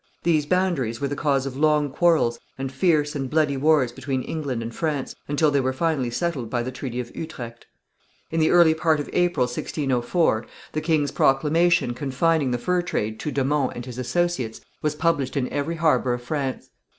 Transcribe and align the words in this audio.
These 0.23 0.47
boundaries 0.47 0.99
were 0.99 1.07
the 1.09 1.15
cause 1.15 1.45
of 1.45 1.55
long 1.55 1.91
quarrels 1.91 2.39
and 2.57 2.71
fierce 2.71 3.13
and 3.13 3.29
bloody 3.29 3.55
wars 3.55 3.91
between 3.91 4.23
England 4.23 4.63
and 4.63 4.73
France 4.73 5.13
until 5.27 5.51
they 5.51 5.59
were 5.59 5.73
finally 5.73 6.09
settled 6.09 6.49
by 6.49 6.63
the 6.63 6.71
Treaty 6.71 6.99
of 6.99 7.15
Utrecht. 7.15 7.67
In 8.31 8.39
the 8.39 8.49
early 8.49 8.73
part 8.73 8.99
of 8.99 9.11
April, 9.13 9.43
1604, 9.43 10.47
the 10.71 10.81
king's 10.81 11.11
proclamation 11.11 11.93
confining 11.93 12.49
the 12.49 12.57
fur 12.57 12.81
trade 12.81 13.19
to 13.19 13.29
de 13.29 13.43
Monts 13.43 13.73
and 13.75 13.85
his 13.85 13.99
associates 13.99 14.59
was 14.81 14.95
published 14.95 15.37
in 15.37 15.47
every 15.49 15.75
harbour 15.75 16.15
of 16.15 16.23
France. 16.23 16.71